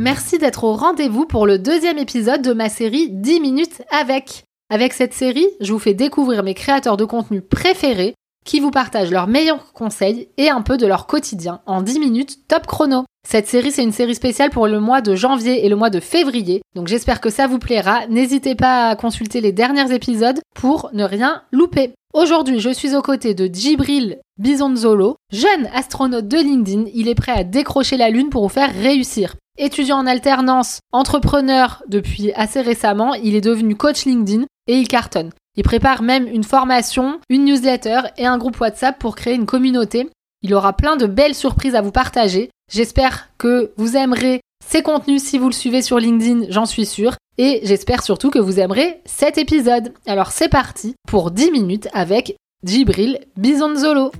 [0.00, 4.44] Merci d'être au rendez-vous pour le deuxième épisode de ma série 10 minutes avec.
[4.70, 8.14] Avec cette série, je vous fais découvrir mes créateurs de contenu préférés
[8.46, 12.48] qui vous partagent leurs meilleurs conseils et un peu de leur quotidien en 10 minutes
[12.48, 13.04] top chrono.
[13.28, 16.00] Cette série, c'est une série spéciale pour le mois de janvier et le mois de
[16.00, 18.06] février, donc j'espère que ça vous plaira.
[18.06, 21.92] N'hésitez pas à consulter les derniers épisodes pour ne rien louper.
[22.14, 26.84] Aujourd'hui, je suis aux côtés de Djibril Bizonzolo, jeune astronaute de LinkedIn.
[26.94, 29.34] Il est prêt à décrocher la Lune pour vous faire réussir.
[29.62, 35.32] Étudiant en alternance, entrepreneur depuis assez récemment, il est devenu coach LinkedIn et il cartonne.
[35.54, 40.08] Il prépare même une formation, une newsletter et un groupe WhatsApp pour créer une communauté.
[40.40, 42.48] Il aura plein de belles surprises à vous partager.
[42.72, 47.16] J'espère que vous aimerez ses contenus si vous le suivez sur LinkedIn, j'en suis sûre.
[47.36, 49.92] Et j'espère surtout que vous aimerez cet épisode.
[50.06, 54.10] Alors c'est parti pour 10 minutes avec Djibril Bizonzolo.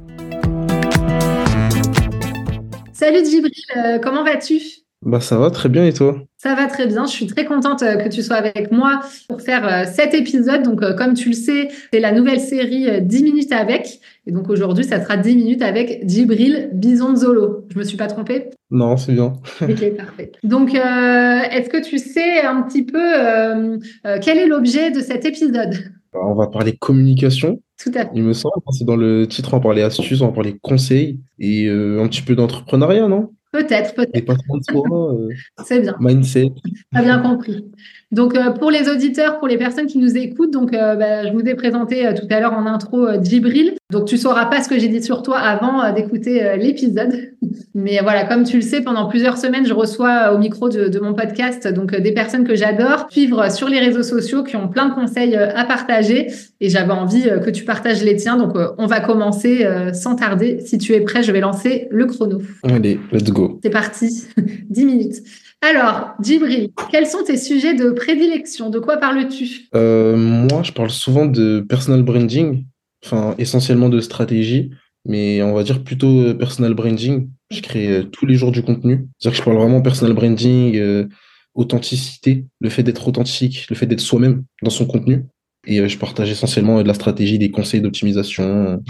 [2.92, 4.60] Salut Djibril, euh, comment vas-tu?
[5.02, 6.22] Bah ça va très bien et toi?
[6.36, 9.40] Ça va très bien, je suis très contente euh, que tu sois avec moi pour
[9.40, 10.62] faire euh, cet épisode.
[10.62, 14.00] Donc comme tu le sais, c'est la nouvelle série 10 minutes avec.
[14.26, 17.66] Et donc aujourd'hui, ça sera 10 minutes avec Djibril Bizonzolo.
[17.70, 18.50] Je me suis pas trompée?
[18.70, 19.32] Non, c'est bien.
[19.62, 20.32] ok, parfait.
[20.44, 23.78] Donc est-ce que tu sais un petit peu
[24.22, 25.74] quel est l'objet de cet épisode?
[26.12, 27.60] Bah, On va parler communication.
[27.82, 28.10] Tout à fait.
[28.14, 31.18] Il me semble, c'est dans le titre, on va parler astuces, on va parler conseils
[31.38, 33.30] et un petit peu d'entrepreneuriat, non?
[33.52, 34.34] Peut-être, peut-être.
[34.46, 35.28] Trop de soi, euh,
[35.64, 35.96] C'est bien.
[36.00, 36.52] Mindset.
[36.92, 37.64] T'as bien compris.
[38.12, 41.32] Donc, euh, pour les auditeurs, pour les personnes qui nous écoutent, donc, euh, bah, je
[41.32, 43.74] vous ai présenté tout à l'heure en intro Djibril.
[43.90, 47.12] Donc, tu sauras pas ce que j'ai dit sur toi avant d'écouter l'épisode.
[47.74, 50.98] Mais voilà, comme tu le sais, pendant plusieurs semaines, je reçois au micro de, de
[50.98, 54.88] mon podcast donc des personnes que j'adore suivre sur les réseaux sociaux qui ont plein
[54.88, 56.28] de conseils à partager.
[56.60, 58.36] Et j'avais envie que tu partages les tiens.
[58.36, 60.60] Donc, on va commencer sans tarder.
[60.64, 62.40] Si tu es prêt, je vais lancer le chrono.
[62.64, 63.58] Allez, let's go.
[63.62, 64.24] C'est parti.
[64.70, 65.22] 10 minutes.
[65.62, 68.70] Alors, Djibril, quels sont tes sujets de prédilection?
[68.70, 69.68] De quoi parles-tu?
[69.74, 72.64] Euh, Moi, je parle souvent de personal branding,
[73.04, 74.70] enfin essentiellement de stratégie,
[75.06, 77.28] mais on va dire plutôt euh, personal branding.
[77.50, 79.06] Je crée euh, tous les jours du contenu.
[79.18, 81.06] C'est-à-dire que je parle vraiment personal branding,
[81.54, 85.24] authenticité, le fait d'être authentique, le fait d'être soi-même dans son contenu.
[85.66, 88.82] Et je partage essentiellement de la stratégie, des conseils d'optimisation.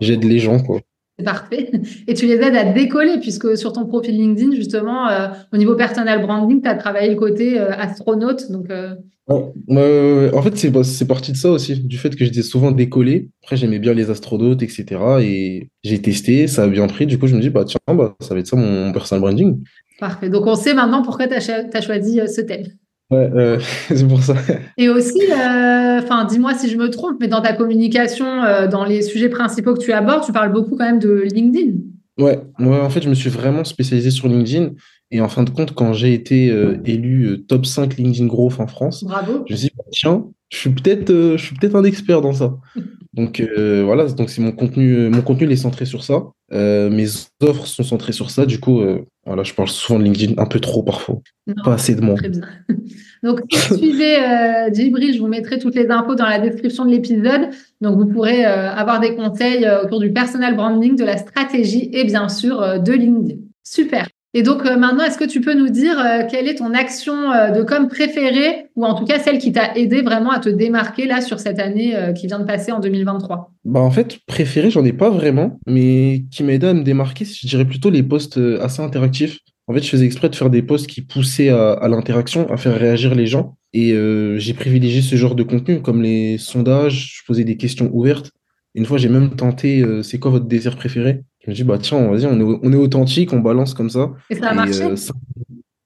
[0.00, 0.80] J'aide les gens, quoi.
[1.18, 1.70] C'est parfait.
[2.06, 5.74] Et tu les aides à décoller, puisque sur ton profil LinkedIn, justement, euh, au niveau
[5.74, 8.50] personal branding, tu as travaillé le côté euh, astronaute.
[8.52, 8.94] Donc, euh.
[9.28, 13.30] en fait, c'est parti de ça aussi, du fait que j'étais souvent décollé.
[13.42, 14.84] Après, j'aimais bien les astronautes, etc.
[15.22, 17.06] Et j'ai testé, ça a bien pris.
[17.06, 19.62] Du coup, je me dis, bah, tiens, bah, ça va être ça mon personal branding.
[19.98, 20.28] Parfait.
[20.28, 22.66] Donc, on sait maintenant pourquoi tu as, choisi ce thème.
[23.10, 23.58] Ouais, euh,
[23.88, 24.34] c'est pour ça.
[24.76, 28.84] Et aussi, euh, enfin, dis-moi si je me trompe, mais dans ta communication, euh, dans
[28.84, 31.74] les sujets principaux que tu abordes, tu parles beaucoup quand même de LinkedIn.
[32.18, 34.70] Ouais, moi en fait, je me suis vraiment spécialisé sur LinkedIn.
[35.12, 36.46] Et en fin de compte, quand j'ai été
[36.84, 39.44] élu top 5 LinkedIn Growth en France, Bravo.
[39.46, 42.56] je me suis dit, tiens, je suis peut-être peut-être un expert dans ça.
[43.14, 46.24] Donc voilà, donc c'est mon contenu, mon contenu est centré sur ça.
[46.50, 47.06] mes
[47.40, 48.44] offres sont centrées sur ça.
[48.44, 48.82] Du coup,
[49.26, 51.20] voilà, je parle souvent de LinkedIn un peu trop parfois.
[51.64, 52.18] Pas assez de monde.
[52.18, 52.42] Très bien.
[53.22, 57.48] Donc, suivez euh, Djibril, je vous mettrai toutes les infos dans la description de l'épisode.
[57.80, 61.90] Donc, vous pourrez euh, avoir des conseils euh, autour du personal branding, de la stratégie
[61.92, 63.40] et bien sûr euh, de LinkedIn.
[63.64, 64.06] Super.
[64.36, 65.96] Et donc maintenant, est-ce que tu peux nous dire
[66.30, 70.02] quelle est ton action de com préférée ou en tout cas celle qui t'a aidé
[70.02, 73.80] vraiment à te démarquer là sur cette année qui vient de passer en 2023 Bah
[73.80, 77.46] en fait, préférée, j'en ai pas vraiment, mais qui m'a aidé à me démarquer, je
[77.46, 79.38] dirais plutôt les posts assez interactifs.
[79.68, 82.78] En fait, je faisais exprès de faire des posts qui poussaient à, l'interaction, à faire
[82.78, 83.56] réagir les gens.
[83.72, 87.90] Et euh, j'ai privilégié ce genre de contenu, comme les sondages, je posais des questions
[87.92, 88.30] ouvertes.
[88.74, 91.24] Une fois, j'ai même tenté euh, c'est quoi votre désir préféré?
[91.46, 94.12] Je me dis, bah tiens, vas-y, on est, on est authentique, on balance comme ça.
[94.30, 94.96] Et ça a marché euh,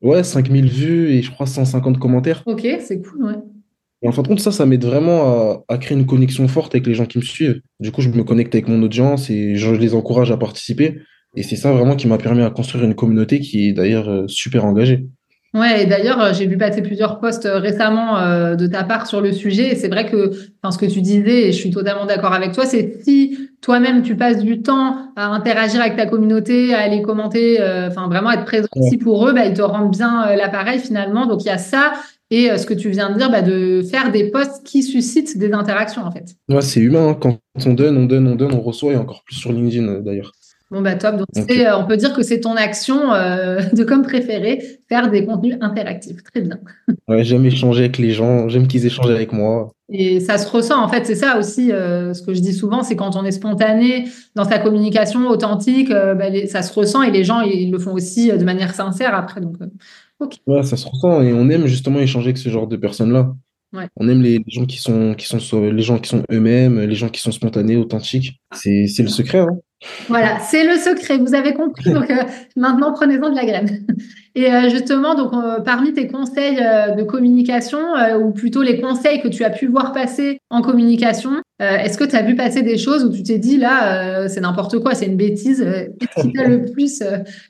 [0.03, 2.43] Ouais, 5000 vues et je crois 150 commentaires.
[2.47, 3.35] Ok, c'est cool, ouais.
[4.03, 6.87] Et en fin de compte, ça, ça m'aide vraiment à, créer une connexion forte avec
[6.87, 7.61] les gens qui me suivent.
[7.81, 11.03] Du coup, je me connecte avec mon audience et je les encourage à participer.
[11.37, 14.27] Et c'est ça vraiment qui m'a permis à construire une communauté qui est d'ailleurs euh,
[14.27, 15.07] super engagée.
[15.53, 18.15] Ouais, et d'ailleurs, euh, j'ai vu passer plusieurs posts euh, récemment
[18.57, 19.73] de ta part sur le sujet.
[19.73, 20.31] Et c'est vrai que,
[20.63, 24.03] enfin, ce que tu disais, et je suis totalement d'accord avec toi, c'est si toi-même
[24.03, 28.31] tu passes du temps à interagir avec ta communauté, à aller commenter, euh, enfin vraiment
[28.31, 31.27] être présent aussi pour eux, bah, ils te rendent bien l'appareil finalement.
[31.27, 31.93] Donc il y a ça
[32.31, 35.53] et ce que tu viens de dire, bah, de faire des posts qui suscitent des
[35.53, 36.37] interactions en fait.
[36.49, 37.09] Ouais, c'est humain.
[37.09, 37.15] Hein.
[37.21, 40.33] Quand on donne, on donne, on donne, on reçoit et encore plus sur LinkedIn d'ailleurs.
[40.71, 41.17] Bon, bah top.
[41.17, 45.25] Donc, euh, on peut dire que c'est ton action euh, de comme préféré, faire des
[45.27, 46.23] contenus interactifs.
[46.23, 46.59] Très bien.
[47.09, 49.73] Ouais, j'aime échanger avec les gens, j'aime qu'ils échangent avec moi.
[49.89, 52.85] Et ça se ressent, en fait, c'est ça aussi, euh, ce que je dis souvent,
[52.85, 54.07] c'est quand on est spontané
[54.37, 58.31] dans sa communication authentique, bah, ça se ressent et les gens, ils le font aussi
[58.31, 59.41] de manière sincère après.
[59.41, 59.57] Donc,
[60.47, 63.35] Ouais, ça se ressent et on aime justement échanger avec ce genre de personnes-là.
[63.97, 67.09] On aime les, gens qui sont, qui sont les gens qui sont eux-mêmes, les gens
[67.09, 68.41] qui sont spontanés, authentiques.
[68.53, 69.41] C'est, le secret.
[69.41, 69.59] Hein.
[70.09, 71.19] Voilà, c'est le secret.
[71.19, 71.93] Vous avez compris.
[71.93, 72.25] Donc euh,
[72.57, 73.87] maintenant, prenez-en de la graine.
[74.35, 77.79] Et euh, justement, donc euh, parmi tes conseils de communication,
[78.21, 82.17] ou plutôt les conseils que tu as pu voir passer en communication, est-ce que tu
[82.17, 85.17] as vu passer des choses où tu t'es dit là, c'est n'importe quoi, c'est une
[85.17, 85.65] bêtise
[85.99, 87.03] Qu'est-ce qui t'a le plus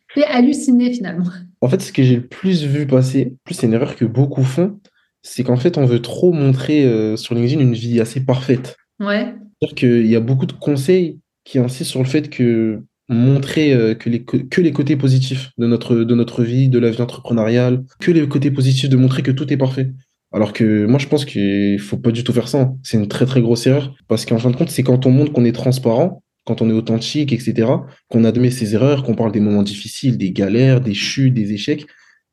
[0.08, 1.26] fait halluciner finalement?
[1.61, 4.43] En fait, ce que j'ai le plus vu passer, plus c'est une erreur que beaucoup
[4.43, 4.81] font,
[5.22, 8.76] c'est qu'en fait, on veut trop montrer euh, sur LinkedIn une vie assez parfaite.
[8.99, 9.34] Ouais.
[9.61, 13.94] C'est-à-dire qu'il y a beaucoup de conseils qui insistent sur le fait que montrer euh,
[13.94, 17.84] que, les, que les côtés positifs de notre, de notre vie, de la vie entrepreneuriale,
[17.99, 19.90] que les côtés positifs, de montrer que tout est parfait.
[20.32, 22.61] Alors que moi, je pense qu'il faut pas du tout faire ça.
[22.61, 22.76] Hein.
[22.82, 23.94] C'est une très, très grosse erreur.
[24.06, 26.73] Parce qu'en fin de compte, c'est quand on montre qu'on est transparent, quand on est
[26.73, 27.69] authentique, etc.,
[28.08, 31.87] qu'on admet ses erreurs, qu'on parle des moments difficiles, des galères, des chutes, des échecs,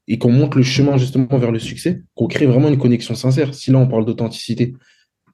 [0.08, 3.54] et qu'on montre le chemin justement vers le succès, qu'on crée vraiment une connexion sincère.
[3.54, 4.74] Si là, on parle d'authenticité.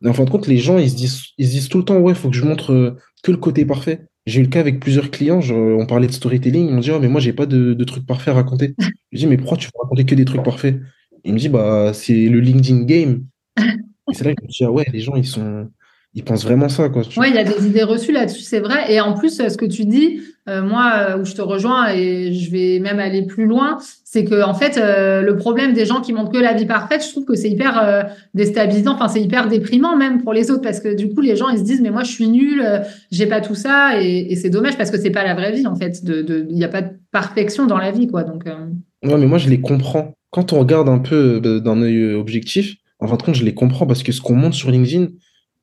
[0.06, 2.12] En fin de compte, les gens, ils se disent, ils disent tout le temps, ouais,
[2.12, 4.02] il faut que je montre euh, que le côté parfait.
[4.26, 7.00] J'ai eu le cas avec plusieurs clients, on parlait de storytelling, ils m'ont dit, oh,
[7.00, 8.74] mais moi, j'ai pas de, de trucs parfaits à raconter.
[9.12, 10.80] Je dis, mais pourquoi tu veux raconter que des trucs parfaits?
[11.26, 13.26] Il me dit, bah, c'est le LinkedIn game.
[13.58, 15.70] Et c'est là que je me dis, ah ouais, les gens, ils sont,
[16.14, 16.88] ils pensent vraiment ça.
[16.88, 17.04] Quoi.
[17.18, 18.94] Oui, il y a des idées reçues là-dessus, c'est vrai.
[18.94, 22.34] Et en plus, ce que tu dis, euh, moi, euh, où je te rejoins et
[22.34, 26.02] je vais même aller plus loin, c'est que en fait, euh, le problème des gens
[26.02, 28.94] qui montrent que la vie parfaite, je trouve que c'est hyper déstabilisant.
[28.94, 31.60] Enfin, c'est hyper déprimant même pour les autres parce que du coup, les gens ils
[31.60, 32.64] se disent mais moi je suis nul,
[33.12, 35.76] j'ai pas tout ça et, c'est dommage parce que c'est pas la vraie vie en
[35.76, 36.02] fait.
[36.04, 38.24] Il n'y a pas de perfection dans la vie quoi.
[38.24, 38.44] Donc.
[38.46, 40.14] Ouais, mais moi je les comprends.
[40.30, 43.88] Quand on regarde un peu d'un œil objectif, en fin de compte, je les comprends
[43.88, 45.08] parce que ce qu'on montre sur LinkedIn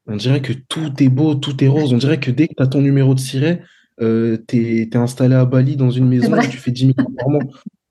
[0.06, 1.92] on dirait que tout est beau, tout est rose.
[1.92, 3.62] On dirait que dès que tu as ton numéro de siret,
[4.00, 7.28] euh, tu es, installé à Bali dans une maison et tu fais 10 000 par
[7.28, 7.42] mois.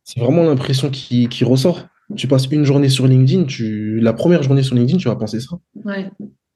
[0.03, 1.87] C'est vraiment l'impression qui, ressort.
[2.15, 3.99] Tu passes une journée sur LinkedIn, tu...
[3.99, 5.57] la première journée sur LinkedIn, tu vas penser ça.
[5.85, 6.09] Ouais.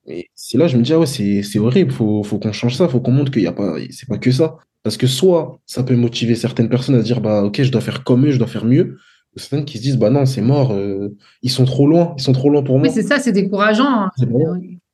[0.08, 2.88] Et c'est là, je me dis, ah ouais, c'est horrible, faut, faut qu'on change ça,
[2.88, 4.58] faut qu'on montre qu'il y a pas, c'est pas que ça.
[4.84, 7.82] Parce que soit ça peut motiver certaines personnes à se dire, bah ok, je dois
[7.82, 8.98] faire comme eux, je dois faire mieux.
[9.36, 12.22] Ou certaines qui se disent, bah non, c'est mort, euh, ils sont trop loin, ils
[12.22, 12.88] sont trop loin pour moi.
[12.88, 13.88] Mais c'est ça, c'est décourageant.
[13.88, 14.12] Hein.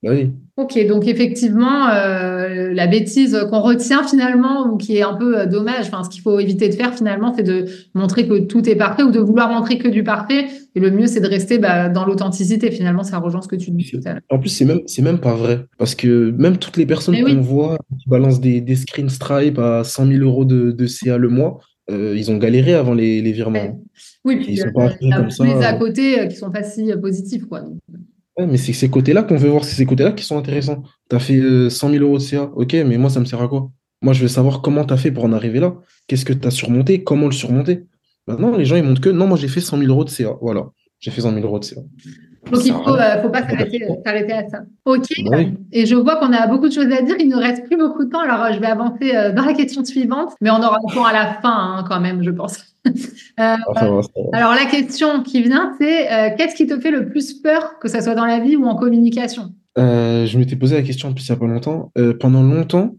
[0.04, 0.32] Oui.
[0.56, 5.46] Ok, donc effectivement, euh, la bêtise qu'on retient finalement, ou qui est un peu euh,
[5.46, 8.76] dommage, enfin, ce qu'il faut éviter de faire finalement, c'est de montrer que tout est
[8.76, 10.48] parfait ou de vouloir montrer que du parfait.
[10.76, 12.72] Et le mieux, c'est de rester bah, dans l'authenticité.
[12.72, 14.22] Finalement, ça rejoint ce que tu dis tout à l'heure.
[14.30, 15.66] En plus, c'est même, c'est même pas vrai.
[15.78, 19.84] Parce que même toutes les personnes qu'on voit qui balancent des, des screen Stripe à
[19.84, 21.60] 100 000 euros de, de CA le mois,
[21.90, 23.82] euh, ils ont galéré avant les, les virements.
[24.24, 25.44] Oui, puis ils sont pas comme ça.
[25.46, 27.64] les à côté qui sont pas si positifs, quoi
[28.48, 30.84] mais c'est ces côtés-là qu'on veut voir, c'est ces côtés-là qui sont intéressants.
[31.10, 33.42] Tu as fait 100 euh, 000 euros de CA, ok, mais moi, ça me sert
[33.42, 33.70] à quoi?
[34.02, 35.76] Moi, je veux savoir comment tu as fait pour en arriver là.
[36.08, 37.04] Qu'est-ce que tu as surmonté?
[37.04, 37.86] Comment le surmonter?
[38.28, 40.38] Maintenant, les gens, ils montrent que non, moi, j'ai fait 100 000 euros de CA.
[40.42, 40.68] Voilà,
[41.00, 41.82] j'ai fait 100 000 euros de CA.
[42.52, 44.60] Donc il ne faut, euh, faut, pas s'arrêter à ça.
[44.86, 45.08] Ok.
[45.72, 47.16] Et je vois qu'on a beaucoup de choses à dire.
[47.20, 48.22] Il ne reste plus beaucoup de temps.
[48.22, 51.06] Alors euh, je vais avancer euh, dans la question suivante, mais on aura le temps
[51.06, 52.69] à la fin hein, quand même, je pense.
[53.42, 53.58] Ah,
[54.34, 58.02] alors la question qui vient, c'est qu'est-ce qui te fait le plus peur, que ce
[58.02, 59.54] soit dans la vie ou en communication?
[59.78, 61.92] Je m'étais posé la question depuis il n'y a pas longtemps.
[62.20, 62.96] pendant longtemps,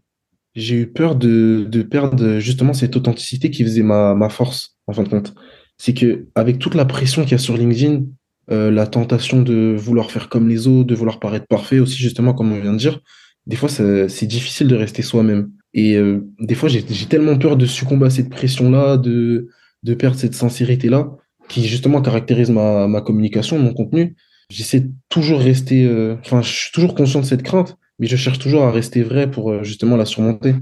[0.55, 4.93] j'ai eu peur de, de, perdre justement cette authenticité qui faisait ma, ma force, en
[4.93, 5.35] fin de compte.
[5.77, 8.05] C'est que avec toute la pression qu'il y a sur LinkedIn,
[8.51, 12.35] euh, la tentation de vouloir faire comme les autres, de vouloir paraître parfait aussi, justement,
[12.35, 13.01] comme on vient de dire.
[13.47, 15.51] Des fois, c'est difficile de rester soi-même.
[15.73, 19.49] Et euh, des fois, j'ai tellement peur de succomber à cette pression-là, de,
[19.83, 21.11] de perdre cette sincérité-là,
[21.49, 24.17] qui justement caractérise ma, ma communication, mon contenu.
[24.51, 28.39] J'essaie toujours rester, euh, enfin, je suis toujours conscient de cette crainte, mais je cherche
[28.39, 30.55] toujours à rester vrai pour justement la surmonter.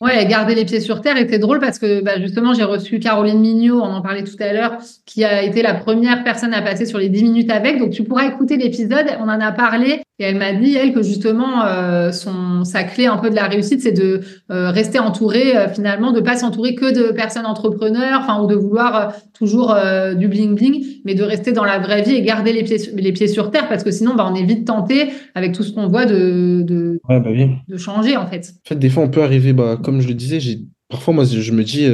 [0.00, 1.16] Ouais, garder les pieds sur terre.
[1.16, 4.36] Et c'est drôle parce que bah, justement, j'ai reçu Caroline Mignot, on en parlait tout
[4.40, 7.78] à l'heure, qui a été la première personne à passer sur les 10 minutes avec.
[7.78, 9.06] Donc, tu pourras écouter l'épisode.
[9.20, 13.06] On en a parlé Et elle m'a dit, elle, que justement, euh, son, sa clé
[13.06, 14.20] un peu de la réussite, c'est de
[14.52, 18.54] euh, rester entourée, euh, finalement, de pas s'entourer que de personnes entrepreneurs, enfin, ou de
[18.54, 19.74] vouloir toujours
[20.16, 23.26] du bling-bling, mais de rester dans la vraie vie et garder les pieds, les pieds
[23.26, 26.06] sur terre, parce que sinon, bah, on est vite tenté, avec tout ce qu'on voit,
[26.06, 27.48] de, de, Ouais, bah oui.
[27.66, 28.54] de changer, en fait.
[28.64, 30.60] En fait, des fois, on peut arriver, bah, comme je le disais, j'ai...
[30.88, 31.84] parfois, moi, je me dis,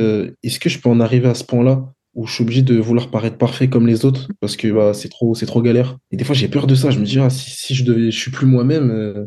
[0.43, 1.87] est-ce que je peux en arriver à ce point-là?
[2.14, 5.09] Où je suis obligé de vouloir paraître parfait comme les autres parce que bah, c'est
[5.09, 5.97] trop, c'est trop galère.
[6.11, 6.90] Et des fois, j'ai peur de ça.
[6.90, 9.26] Je me dis, ah, si, si je devais, je suis plus moi-même, euh,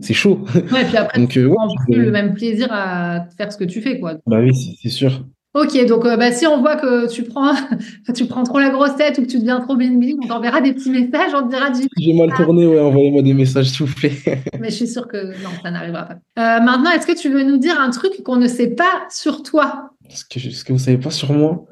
[0.00, 0.44] c'est chaud.
[0.72, 3.52] Ouais, et puis après, Donc, tu euh, prends je- plus le même plaisir à faire
[3.52, 4.14] ce que tu fais, quoi.
[4.26, 4.50] bah oui,
[4.82, 5.24] c'est sûr.
[5.56, 7.52] Ok, donc euh, bah, si on voit que tu prends,
[8.16, 10.72] tu prends trop la grosse tête ou que tu deviens trop bling-bling, on t'enverra des
[10.72, 13.94] petits messages, on te dira du j'ai mal tourné, ouais, envoyez-moi des messages, s'il vous
[13.94, 14.10] plaît.
[14.60, 16.14] Mais je suis sûre que non, ça n'arrivera pas.
[16.40, 19.44] Euh, maintenant, est-ce que tu veux nous dire un truc qu'on ne sait pas sur
[19.44, 19.90] toi?
[20.10, 21.64] Ce que, ce que vous savez pas sur moi,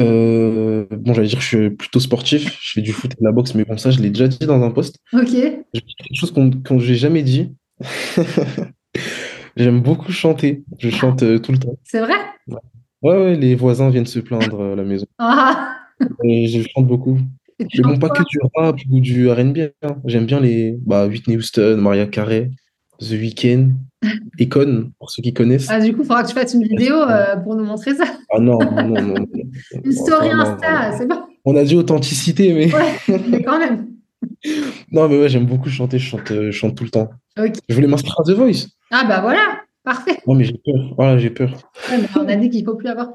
[0.00, 2.58] euh, bon, j'allais dire que je suis plutôt sportif.
[2.60, 4.46] Je fais du foot et de la boxe, mais bon, ça, je l'ai déjà dit
[4.46, 4.98] dans un post.
[5.12, 5.28] Ok.
[5.28, 7.54] Je vais dire quelque chose qu'on qu'on j'ai jamais dit.
[9.56, 10.64] J'aime beaucoup chanter.
[10.78, 11.78] Je chante euh, tout le temps.
[11.84, 12.14] C'est vrai?
[13.02, 15.06] Ouais, ouais, les voisins viennent se plaindre euh, à la maison.
[15.18, 15.76] Ah,
[16.24, 17.18] Et je chante beaucoup.
[17.58, 19.58] Mais bon, pas que du rap ou du R&B.
[19.82, 19.96] hein.
[20.04, 22.50] J'aime bien les bah, Whitney Houston, Mariah Carey,
[23.00, 23.72] The Weeknd,
[24.40, 25.68] Akon, pour ceux qui connaissent.
[25.70, 28.04] Ah, du coup, il faudra que tu fasses une vidéo euh, pour nous montrer ça.
[28.30, 29.14] Ah non, non, non, non.
[29.14, 29.26] non.
[29.84, 31.22] Une story Insta, c'est bon.
[31.44, 33.86] On a dit authenticité, mais Ouais, mais quand même.
[34.92, 35.98] non, mais ouais, j'aime beaucoup chanter.
[35.98, 37.10] Je chante, euh, je chante tout le temps.
[37.36, 38.68] Je voulais m'inscrire à The Voice.
[38.90, 40.18] Ah bah voilà, parfait.
[40.26, 40.94] Non, mais j'ai peur.
[40.96, 41.50] Voilà, j'ai peur.
[41.90, 43.10] Ouais, mais on a dit qu'il faut plus avoir.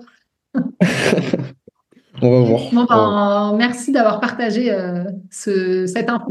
[2.22, 2.62] On va voir.
[2.72, 6.28] Bon, ben, merci d'avoir partagé euh, ce, cette info.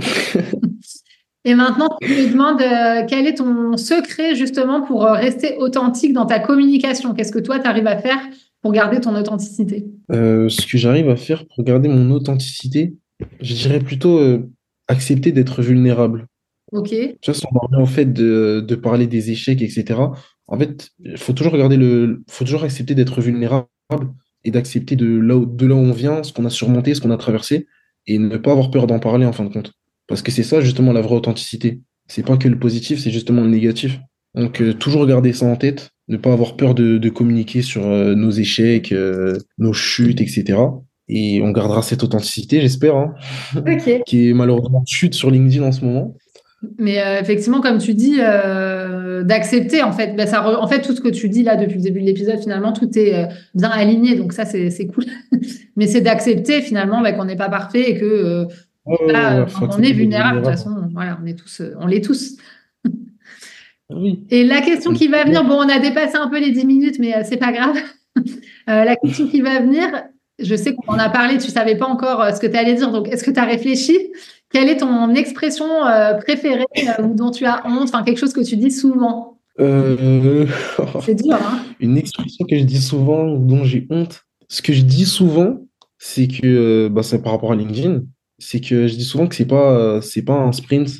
[1.44, 6.12] Et maintenant, je me demande euh, quel est ton secret justement pour euh, rester authentique
[6.12, 7.14] dans ta communication?
[7.14, 8.20] Qu'est-ce que toi, tu arrives à faire
[8.60, 9.86] pour garder ton authenticité?
[10.12, 12.94] Euh, ce que j'arrive à faire pour garder mon authenticité,
[13.40, 14.20] je dirais plutôt
[14.88, 16.26] accepter d'être vulnérable.
[16.72, 19.98] Ok, Tu vois, si on en au fait de, de parler des échecs, etc.
[20.46, 23.66] En fait, il faut toujours regarder le, faut toujours accepter d'être vulnérable
[24.44, 27.00] et d'accepter de là où, de là où on vient, ce qu'on a surmonté, ce
[27.00, 27.66] qu'on a traversé,
[28.06, 29.72] et ne pas avoir peur d'en parler en fin de compte.
[30.10, 31.80] Parce que c'est ça justement la vraie authenticité.
[32.08, 33.98] C'est pas que le positif, c'est justement le négatif.
[34.34, 37.86] Donc euh, toujours garder ça en tête, ne pas avoir peur de, de communiquer sur
[37.86, 40.58] euh, nos échecs, euh, nos chutes, etc.
[41.08, 43.14] Et on gardera cette authenticité, j'espère, hein,
[44.06, 46.14] qui est malheureusement en chute sur LinkedIn en ce moment.
[46.78, 50.82] Mais euh, effectivement, comme tu dis, euh, d'accepter en fait, ben, ça re- en fait
[50.82, 53.26] tout ce que tu dis là depuis le début de l'épisode, finalement, tout est euh,
[53.54, 55.04] bien aligné, donc ça c'est c'est cool.
[55.76, 58.46] Mais c'est d'accepter finalement ben, qu'on n'est pas parfait et que
[58.86, 60.40] là, on accepter est vulnérable.
[60.40, 62.36] De toute façon, voilà, on est tous, euh, on l'est tous.
[63.90, 64.24] Oui.
[64.30, 66.96] Et la question qui va venir, bon, on a dépassé un peu les 10 minutes,
[67.00, 67.76] mais euh, c'est pas grave.
[68.68, 69.88] Euh, la question qui va venir,
[70.38, 72.92] je sais qu'on en a parlé, tu savais pas encore ce que tu allais dire,
[72.92, 73.98] donc est-ce que tu as réfléchi?
[74.52, 75.66] Quelle est ton expression
[76.20, 76.66] préférée
[77.02, 79.40] ou dont tu as honte, enfin quelque chose que tu dis souvent?
[79.60, 80.46] Euh,
[81.04, 81.60] C'est dur, hein?
[81.80, 84.24] Une expression que je dis souvent, ou dont j'ai honte.
[84.48, 85.58] Ce que je dis souvent,
[85.98, 88.02] c'est que, bah, c'est par rapport à LinkedIn,
[88.40, 90.90] c'est que je dis souvent que c'est pas, euh, c'est pas un sprint,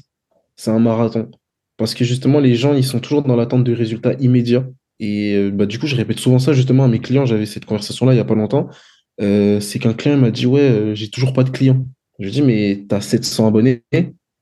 [0.57, 1.31] c'est un marathon.
[1.77, 4.67] Parce que justement, les gens, ils sont toujours dans l'attente de résultats immédiats.
[5.01, 7.27] Et euh, bah, du coup, je répète souvent ça justement à mes clients.
[7.27, 8.69] J'avais cette conversation-là il y a pas longtemps.
[9.21, 11.85] Euh, c'est qu'un client m'a dit, ouais, j'ai toujours pas de clients.
[12.19, 13.83] Je lui dis, mais tu as 700 abonnés,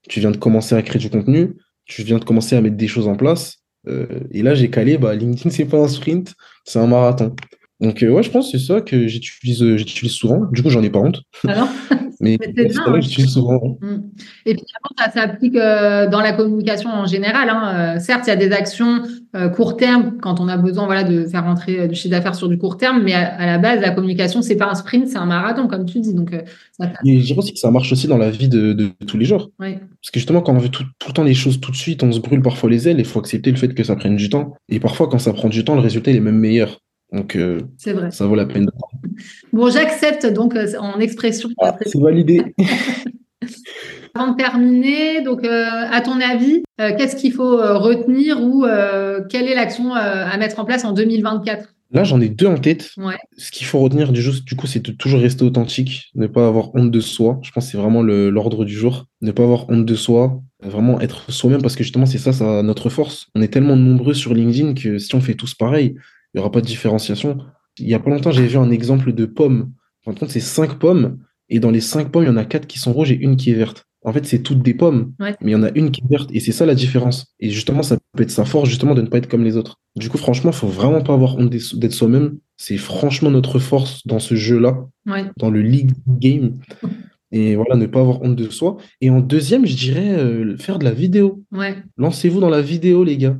[0.08, 2.88] tu viens de commencer à créer du contenu, tu viens de commencer à mettre des
[2.88, 3.58] choses en place.
[3.86, 7.34] Euh, et là, j'ai calé, bah, LinkedIn, c'est pas un sprint, c'est un marathon.
[7.80, 10.46] Donc, euh, ouais, je pense que c'est ça que j'utilise j'utilise souvent.
[10.50, 11.22] Du coup, j'en ai pas honte.
[11.46, 11.98] Ah non?
[12.20, 12.92] Mais c'est hein.
[12.92, 13.78] que j'utilise souvent.
[13.80, 13.98] Mm.
[14.46, 17.48] Et puis avant, ça s'applique euh, dans la communication en général.
[17.48, 17.96] hein.
[17.96, 19.02] Euh, certes, il y a des actions
[19.36, 22.48] euh, court terme quand on a besoin voilà, de faire rentrer du chiffre d'affaires sur
[22.48, 25.18] du court terme, mais à, à la base, la communication, c'est pas un sprint, c'est
[25.18, 26.14] un marathon, comme tu dis.
[26.14, 26.34] Donc,
[26.78, 29.18] ça, Et je dirais aussi que ça marche aussi dans la vie de, de tous
[29.18, 29.50] les jours.
[29.58, 32.02] Parce que justement, quand on veut tout, tout le temps les choses tout de suite,
[32.02, 32.98] on se brûle parfois les ailes.
[32.98, 34.54] Il faut accepter le fait que ça prenne du temps.
[34.68, 36.80] Et parfois, quand ça prend du temps, le résultat il est même meilleur.
[37.12, 38.10] Donc, euh, vrai.
[38.10, 38.66] ça vaut la peine.
[38.66, 38.72] de-
[39.52, 41.48] Bon, j'accepte donc euh, en expression.
[41.60, 42.54] Ah, c'est validé.
[44.14, 48.64] Avant de terminer, donc euh, à ton avis, euh, qu'est-ce qu'il faut retenir ou
[49.28, 51.74] quelle est l'action à mettre en place en 2024?
[51.90, 52.90] Là, j'en ai deux en tête.
[52.98, 53.16] Ouais.
[53.38, 56.46] Ce qu'il faut retenir du, jeu, du coup, c'est de toujours rester authentique, ne pas
[56.46, 57.38] avoir honte de soi.
[57.42, 59.06] Je pense que c'est vraiment l'ordre du jour.
[59.22, 62.62] Ne pas avoir honte de soi, vraiment être soi-même, parce que justement, c'est ça, ça,
[62.62, 63.28] notre force.
[63.34, 65.94] On est tellement nombreux sur LinkedIn que si on fait tous pareil,
[66.34, 67.38] il n'y aura pas de différenciation.
[67.78, 69.72] Il y a pas longtemps, j'ai vu un exemple de pomme.
[70.06, 71.18] En compte, c'est cinq pommes,
[71.48, 73.36] et dans les cinq pommes, il y en a quatre qui sont rouges et une
[73.36, 73.84] qui est verte.
[74.04, 75.34] En fait, c'est toutes des pommes, Ouais.
[75.40, 77.34] mais il y en a une qui est verte, et c'est ça la différence.
[77.40, 79.76] Et justement, ça peut être sa force, justement, de ne pas être comme les autres.
[79.96, 82.38] Du coup, franchement, faut vraiment pas avoir honte d'être d'être soi-même.
[82.56, 85.24] C'est franchement notre force dans ce jeu-là, Ouais.
[85.36, 86.58] dans le league game.
[87.32, 88.78] Et voilà, ne pas avoir honte de soi.
[89.02, 91.42] Et en deuxième, je dirais euh, faire de la vidéo.
[91.52, 91.76] Ouais.
[91.98, 93.36] Lancez-vous dans la vidéo, les gars.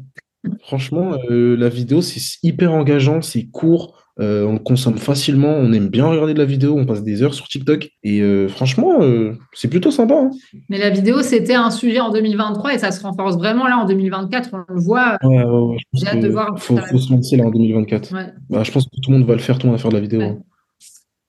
[0.63, 5.73] Franchement, euh, la vidéo, c'est hyper engageant, c'est court, euh, on le consomme facilement, on
[5.73, 7.89] aime bien regarder de la vidéo, on passe des heures sur TikTok.
[8.03, 10.15] Et euh, franchement, euh, c'est plutôt sympa.
[10.15, 10.31] hein.
[10.69, 13.85] Mais la vidéo, c'était un sujet en 2023 et ça se renforce vraiment là en
[13.87, 14.51] 2024.
[14.53, 15.19] On le voit.
[15.23, 16.59] Ouais, ouais, ouais, je pense J'ai hâte de voir.
[16.59, 18.13] faut, faut se lancer là en 2024.
[18.15, 18.27] Ouais.
[18.51, 19.91] Bah, je pense que tout le monde va le faire, tout le monde va faire
[19.91, 20.23] de la vidéo.
[20.23, 20.39] Hein.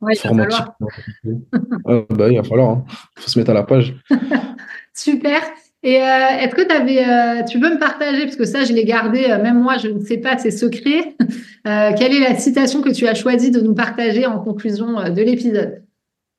[0.02, 0.76] Ouais, il va falloir.
[2.10, 2.70] Bah, il va falloir.
[2.70, 2.86] hein.
[3.18, 3.96] Faut se mettre à la page.
[4.94, 5.42] Super.
[5.82, 8.84] Et euh, est-ce que tu avais, tu peux me partager, parce que ça, je l'ai
[8.84, 11.16] gardé, euh, même moi, je ne sais pas, c'est secret.
[11.68, 15.10] Euh, quelle est la citation que tu as choisi de nous partager en conclusion euh,
[15.10, 15.84] de l'épisode?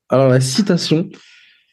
[0.09, 1.11] Alors, la citation,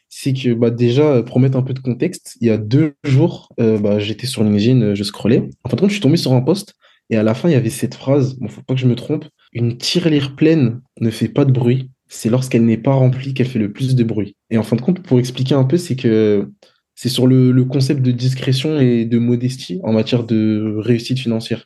[0.10, 2.96] c'est que bah, déjà, euh, pour mettre un peu de contexte, il y a deux
[3.04, 5.50] jours, euh, bah, j'étais sur LinkedIn, euh, je scrollais.
[5.64, 6.74] En fin de compte, je suis tombé sur un post
[7.10, 8.96] et à la fin, il y avait cette phrase, bon, faut pas que je me
[8.96, 13.48] trompe, une tirelire pleine ne fait pas de bruit, c'est lorsqu'elle n'est pas remplie qu'elle
[13.48, 14.36] fait le plus de bruit.
[14.50, 16.50] Et en fin de compte, pour expliquer un peu, c'est que
[16.98, 21.66] c'est sur le, le concept de discrétion et de modestie en matière de réussite financière.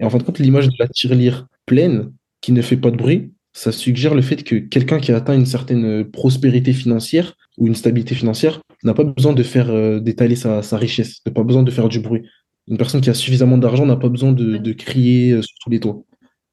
[0.00, 2.96] Et en fin de compte, l'image de la tirelire pleine qui ne fait pas de
[2.96, 7.66] bruit, ça suggère le fait que quelqu'un qui a atteint une certaine prospérité financière ou
[7.66, 11.42] une stabilité financière n'a pas besoin de faire euh, d'étaler sa, sa richesse, n'a pas
[11.42, 12.22] besoin de faire du bruit.
[12.66, 15.80] Une personne qui a suffisamment d'argent n'a pas besoin de crier euh, sur tous les
[15.80, 16.02] toits.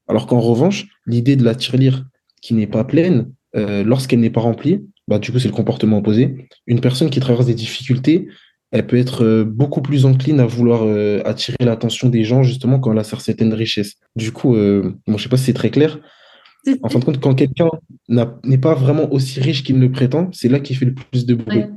[0.08, 2.04] Alors qu'en revanche, l'idée de la tirelire
[2.42, 5.98] qui n'est pas pleine, euh, lorsqu'elle n'est pas remplie, bah, du coup, c'est le comportement
[5.98, 6.48] opposé.
[6.68, 8.28] Une personne qui traverse des difficultés,
[8.70, 12.78] elle peut être euh, beaucoup plus encline à vouloir euh, attirer l'attention des gens, justement,
[12.78, 13.94] quand elle a certaines richesses.
[14.14, 15.98] Du coup, euh, bon, je sais pas si c'est très clair.
[16.82, 17.70] En fin de compte, quand quelqu'un
[18.08, 21.26] n'est pas vraiment aussi riche qu'il ne le prétend, c'est là qu'il fait le plus
[21.26, 21.58] de bruit.
[21.58, 21.70] Ouais.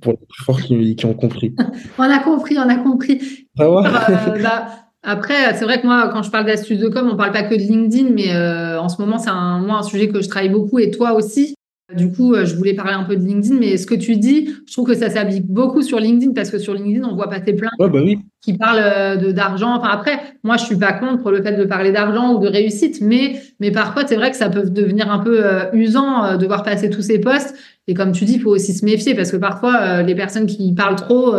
[0.00, 1.54] Pour les plus forts qui, qui ont compris.
[1.98, 3.46] On a compris, on a compris.
[3.58, 3.64] Ah?
[3.64, 4.66] Euh, bah,
[5.02, 7.54] après, c'est vrai que moi, quand je parle d'astuces de com, on parle pas que
[7.54, 10.48] de LinkedIn, mais euh, en ce moment, c'est un, moi un sujet que je travaille
[10.48, 11.54] beaucoup et toi aussi.
[11.96, 14.50] Du coup, euh, je voulais parler un peu de LinkedIn, mais ce que tu dis,
[14.66, 17.54] je trouve que ça s'applique beaucoup sur LinkedIn parce que sur LinkedIn, on voit passer
[17.54, 18.18] plein Ouais, bah oui.
[18.42, 19.74] qui parlent euh, de d'argent.
[19.74, 23.00] Enfin après, moi je suis pas contre le fait de parler d'argent ou de réussite,
[23.00, 26.46] mais mais parfois c'est vrai que ça peut devenir un peu euh, usant euh, de
[26.46, 27.54] voir passer tous ces postes.
[27.86, 30.44] Et comme tu dis, il faut aussi se méfier parce que parfois euh, les personnes
[30.44, 31.32] qui parlent trop,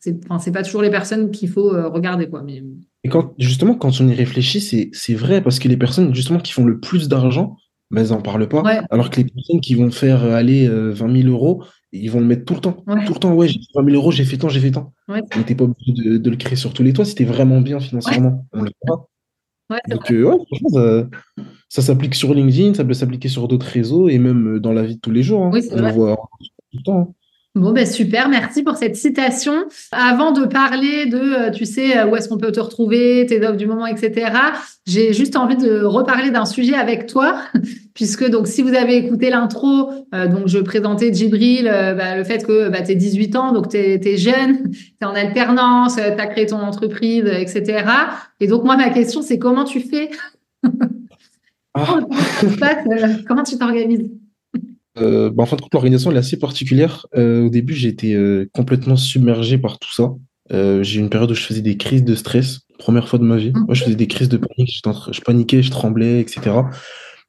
[0.00, 2.42] c'est enfin c'est pas toujours les personnes qu'il faut regarder quoi.
[2.44, 2.62] Mais
[3.04, 6.38] Et quand, justement, quand on y réfléchit, c'est, c'est vrai, parce que les personnes, justement,
[6.40, 7.56] qui font le plus d'argent,
[7.90, 8.62] mais elles n'en parlent pas.
[8.62, 11.62] ouais, Alors que les personnes qui vont faire euh, aller euh, 20 000 euros,
[11.92, 12.82] ils vont le mettre tout le temps.
[12.86, 14.70] ouais, Tout le temps, ouais, j'ai fait 20 000 euros, j'ai fait tant, j'ai fait
[14.72, 14.92] tant.
[15.08, 17.60] ouais, Mais t'es pas obligé de, de le créer sur tous les toits t'es vraiment
[17.60, 18.46] bien financièrement.
[18.52, 19.06] On le fait pas.
[19.70, 21.08] ouais, c'est Donc, euh, ouais, franchement, ça,
[21.68, 24.82] ça s'applique sur LinkedIn, ça peut s'appliquer sur d'autres réseaux et même euh, dans la
[24.82, 25.44] vie de tous les jours.
[25.44, 25.50] hein.
[25.52, 26.16] Oui, On le voit
[26.72, 27.00] tout le temps.
[27.00, 27.12] hein.
[27.54, 29.66] Bon, ben super, merci pour cette citation.
[29.92, 33.46] Avant de parler de, euh, tu sais, euh, où est-ce qu'on peut te retrouver, tes
[33.46, 34.26] offres du moment, etc.,
[34.88, 37.36] j'ai juste envie de reparler d'un sujet avec toi,
[37.94, 42.24] puisque donc si vous avez écouté l'intro, euh, donc je présentais Djibril, euh, bah, le
[42.24, 46.00] fait que bah, tu 18 ans, donc tu es, jeune, tu es en alternance, tu
[46.00, 47.84] as créé ton entreprise, etc.
[48.40, 50.10] Et donc moi, ma question, c'est comment tu fais?
[51.76, 51.98] Ah,
[53.26, 54.08] Comment tu t'organises?
[54.98, 57.06] Euh, bah, en fin de compte, l'organisation est assez particulière.
[57.16, 60.12] Euh, au début, j'ai été euh, complètement submergé par tout ça.
[60.50, 63.36] J'ai eu une période où je faisais des crises de stress, première fois de ma
[63.36, 63.50] vie.
[63.54, 63.64] Mhm.
[63.66, 64.80] Moi, je faisais des crises de panique,
[65.10, 66.42] je paniquais, je tremblais, etc.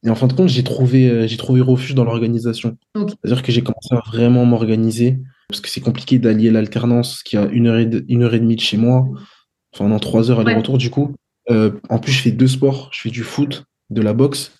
[0.04, 2.76] Et en fin de compte, j'ai trouvé, j'ai trouvé refuge dans l'organisation.
[2.94, 7.46] C'est-à-dire que j'ai commencé à vraiment m'organiser, parce que c'est compliqué d'allier l'alternance, qui a
[7.46, 9.08] une heure et, de- une heure et demie de chez moi,
[9.74, 11.14] enfin non, trois heures aller-retour du coup.
[11.48, 14.52] En plus, je fais deux sports, je fais du foot, de la boxe,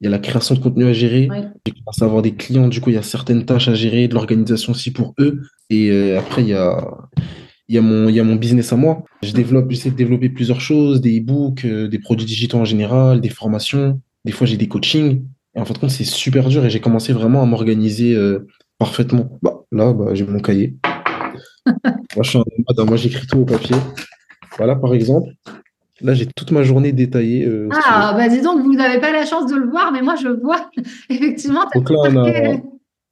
[0.00, 1.44] il y a la création de contenu à gérer, Ouais.
[1.66, 4.08] j'ai commencé à avoir des clients, du coup, il y a certaines tâches à gérer,
[4.08, 6.76] de l'organisation aussi pour eux, et euh, après, il y a,
[7.68, 9.02] il y a mon, il y a mon business à moi.
[9.22, 13.20] Je développe, j'essaie de développer plusieurs choses, des e-books, euh, des produits digitaux en général,
[13.20, 15.22] des formations, des fois j'ai des coachings,
[15.56, 18.46] et en fin de compte, c'est super dur, et j'ai commencé vraiment à m'organiser euh,
[18.78, 19.38] parfaitement.
[19.42, 20.74] Bah, là, bah, j'ai mon cahier.
[22.16, 23.76] Moi, je suis en mode, moi, j'écris tout au papier.
[24.58, 25.30] Voilà, par exemple.
[26.00, 27.46] Là, j'ai toute ma journée détaillée.
[27.46, 27.68] euh.
[27.72, 30.28] Ah, bah dis donc, vous n'avez pas la chance de le voir, mais moi je
[30.28, 30.70] vois
[31.10, 31.64] effectivement.
[31.74, 32.32] Donc là, on a,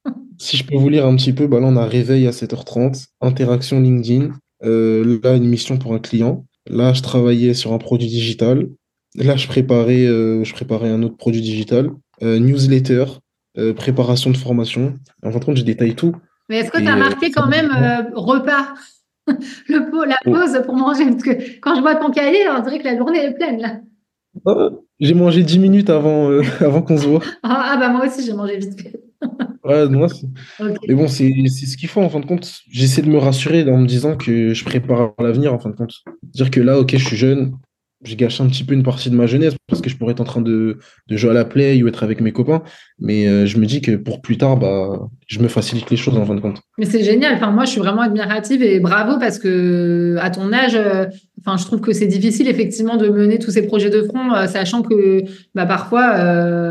[0.37, 3.05] si je peux vous lire un petit peu, bah là, on a réveil à 7h30,
[3.21, 4.31] interaction LinkedIn,
[4.65, 6.45] euh, là, une mission pour un client.
[6.69, 8.67] Là, je travaillais sur un produit digital.
[9.15, 11.89] Là, je préparais, euh, je préparais un autre produit digital.
[12.21, 13.05] Newsletter,
[13.75, 14.93] préparation de formation.
[15.25, 16.15] En fin de compte, je détaille tout.
[16.47, 17.69] Mais est-ce que tu as marqué quand même
[18.15, 18.73] repas?
[19.69, 20.31] le pot, la Oh.
[20.31, 23.23] pause pour manger Parce que quand je vois ton cahier, on dirait que la journée
[23.23, 23.79] est pleine là.
[24.45, 27.21] Ah, j'ai mangé 10 minutes avant, euh, avant qu'on se voit.
[27.43, 28.99] Ah, ah, bah moi aussi j'ai mangé vite fait.
[29.63, 30.07] Ouais, moi.
[30.59, 32.51] Mais bon, c'est c'est ce qu'il faut en fin de compte.
[32.69, 36.03] J'essaie de me rassurer en me disant que je prépare l'avenir en fin de compte.
[36.23, 37.53] Dire que là, ok, je suis jeune,
[38.03, 40.21] je gâche un petit peu une partie de ma jeunesse parce que je pourrais être
[40.21, 42.63] en train de, de jouer à la play ou être avec mes copains.
[42.99, 46.17] Mais euh, je me dis que pour plus tard, bah, je me facilite les choses
[46.17, 46.61] en fin de compte.
[46.77, 47.35] Mais c'est génial.
[47.35, 51.05] Enfin, moi, je suis vraiment admirative et bravo parce que à ton âge, euh,
[51.39, 54.47] enfin, je trouve que c'est difficile effectivement de mener tous ces projets de front, euh,
[54.47, 55.23] sachant que
[55.55, 56.15] bah, parfois,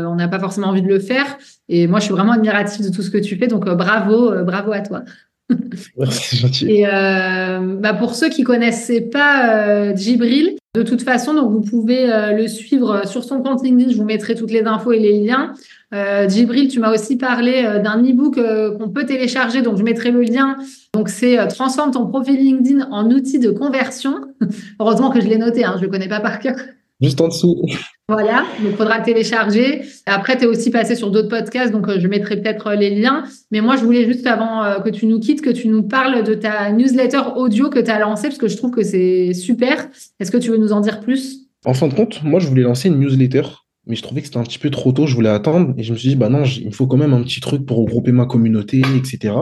[0.07, 1.37] on n'a pas forcément envie de le faire.
[1.69, 3.47] Et moi, je suis vraiment admirative de tout ce que tu fais.
[3.47, 5.03] Donc, bravo, bravo à toi.
[5.97, 6.71] Merci, gentil.
[6.71, 12.11] Et euh, bah pour ceux qui connaissaient pas euh, Djibril, de toute façon, vous pouvez
[12.11, 13.91] euh, le suivre sur son compte LinkedIn.
[13.91, 15.53] Je vous mettrai toutes les infos et les liens.
[15.93, 18.39] Euh, tu m'as aussi parlé d'un e-book
[18.77, 20.55] qu'on peut télécharger, donc je mettrai le lien.
[20.95, 24.15] Donc c'est transforme ton profil LinkedIn en outil de conversion.
[24.79, 26.55] Heureusement que je l'ai noté, hein, je le connais pas par cœur.
[27.01, 27.61] Juste en dessous.
[28.09, 29.81] Voilà, donc il faudra télécharger.
[30.05, 32.89] Après, tu es aussi passé sur d'autres podcasts, donc euh, je mettrai peut-être euh, les
[32.89, 33.23] liens.
[33.51, 36.23] Mais moi, je voulais juste, avant euh, que tu nous quittes, que tu nous parles
[36.23, 39.87] de ta newsletter audio que tu as lancée, parce que je trouve que c'est super.
[40.19, 41.47] Est-ce que tu veux nous en dire plus?
[41.65, 43.43] En fin de compte, moi, je voulais lancer une newsletter,
[43.87, 45.73] mais je trouvais que c'était un petit peu trop tôt, je voulais attendre.
[45.77, 47.65] Et je me suis dit, bah non, il me faut quand même un petit truc
[47.65, 49.33] pour regrouper ma communauté, etc.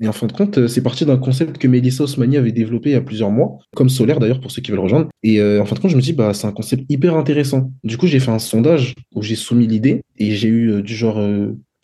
[0.00, 2.90] Et en fin de compte, euh, c'est parti d'un concept que Melissa Osmani avait développé
[2.90, 5.08] il y a plusieurs mois, comme solaire d'ailleurs pour ceux qui veulent rejoindre.
[5.22, 7.72] Et euh, en fin de compte, je me dis, bah, c'est un concept hyper intéressant.
[7.82, 10.94] Du coup, j'ai fait un sondage où j'ai soumis l'idée et j'ai eu euh, du
[10.94, 11.20] genre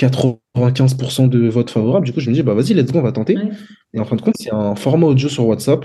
[0.01, 2.07] 95% de votes favorables.
[2.07, 3.37] Du coup, je me dis, bah, vas-y, let's go, on va tenter.
[3.93, 5.85] Et en fin de compte, c'est un format audio sur WhatsApp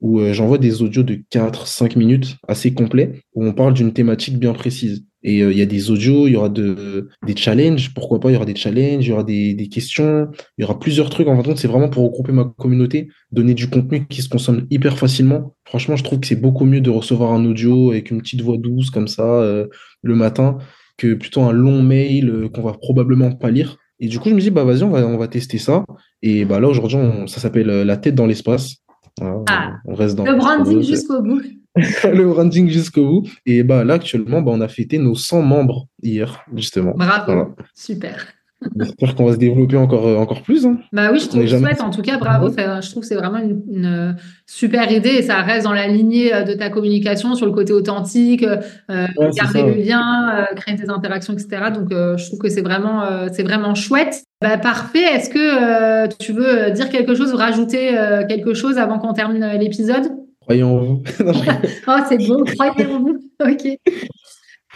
[0.00, 4.52] où j'envoie des audios de 4-5 minutes assez complets où on parle d'une thématique bien
[4.52, 5.04] précise.
[5.24, 8.30] Et euh, il y a des audios, il y aura de, des challenges, pourquoi pas,
[8.30, 11.08] il y aura des challenges, il y aura des, des questions, il y aura plusieurs
[11.08, 11.26] trucs.
[11.26, 14.98] En fait, c'est vraiment pour regrouper ma communauté, donner du contenu qui se consomme hyper
[14.98, 15.56] facilement.
[15.64, 18.58] Franchement, je trouve que c'est beaucoup mieux de recevoir un audio avec une petite voix
[18.58, 19.66] douce comme ça euh,
[20.02, 20.58] le matin
[20.98, 23.78] que plutôt un long mail euh, qu'on va probablement pas lire.
[24.00, 25.86] Et du coup, je me dis, bah vas-y, on va, on va tester ça.
[26.20, 28.76] Et bah là, aujourd'hui, ça s'appelle La tête dans l'espace.
[29.22, 31.40] ah, on reste dans le branding jusqu'au bout.
[32.04, 33.28] le branding jusqu'au bout.
[33.46, 36.92] Et bah, là, actuellement, bah, on a fêté nos 100 membres hier, justement.
[36.96, 38.26] Bravo, super.
[38.78, 40.64] J'espère qu'on va se développer encore, euh, encore plus.
[40.66, 40.78] Hein.
[40.92, 41.80] Bah oui, je trouve souhaite.
[41.80, 42.48] En tout cas, bravo.
[42.48, 46.42] je trouve que c'est vraiment une, super idée et ça reste dans la lignée euh,
[46.42, 49.06] de ta communication sur le côté authentique, euh,
[49.36, 51.70] garder le lien, créer des interactions, etc.
[51.74, 54.24] Donc, je trouve que c'est vraiment, c'est vraiment chouette.
[54.40, 55.02] Bah, parfait.
[55.02, 57.90] Est-ce que tu veux dire quelque chose ou rajouter
[58.28, 60.23] quelque chose avant qu'on termine l'épisode?
[60.44, 61.02] Croyez en vous.
[61.86, 63.18] oh, c'est beau, croyez en vous.
[63.40, 63.78] Ok.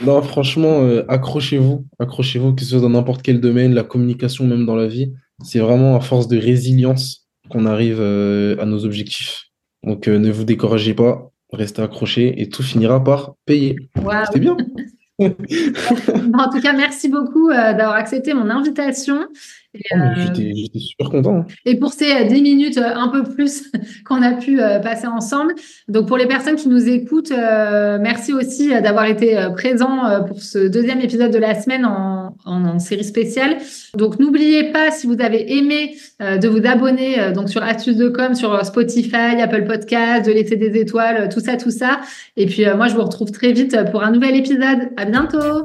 [0.05, 1.87] Non, franchement, euh, accrochez-vous.
[1.99, 5.13] Accrochez-vous, que ce soit dans n'importe quel domaine, la communication, même dans la vie.
[5.45, 9.45] C'est vraiment à force de résilience qu'on arrive euh, à nos objectifs.
[9.85, 13.77] Donc, euh, ne vous découragez pas, restez accrochés et tout finira par payer.
[14.27, 14.57] C'était bien.
[15.19, 19.27] en tout cas, merci beaucoup d'avoir accepté mon invitation.
[19.75, 21.45] Oh, euh, j'étais super content.
[21.67, 23.71] Et pour ces 10 euh, minutes euh, un peu plus
[24.07, 25.55] qu'on a pu passer ensemble.
[25.89, 31.01] Donc pour les personnes qui nous écoutent, merci aussi d'avoir été présent pour ce deuxième
[31.01, 33.59] épisode de la semaine en, en, série spéciale.
[33.97, 38.35] Donc n'oubliez pas, si vous avez aimé, de vous abonner donc sur Astuces de Com,
[38.35, 42.01] sur Spotify, Apple Podcast, de laisser des étoiles, tout ça, tout ça.
[42.37, 44.91] Et puis moi, je vous retrouve très vite pour un nouvel épisode.
[44.97, 45.65] À bientôt.